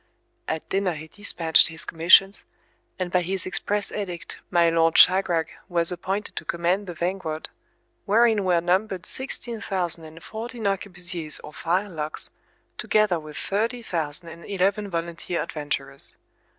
[0.47, 2.43] At dinner he despatched his commissions,
[2.97, 7.49] and by his express edict my Lord Shagrag was appointed to command the vanguard,
[8.05, 12.31] wherein were numbered sixteen thousand and fourteen arquebusiers or firelocks,
[12.79, 16.17] together with thirty thousand and eleven volunteer adventurers.